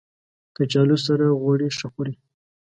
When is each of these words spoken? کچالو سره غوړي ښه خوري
کچالو 0.55 0.97
سره 1.05 1.25
غوړي 1.41 1.69
ښه 1.77 1.87
خوري 1.93 2.13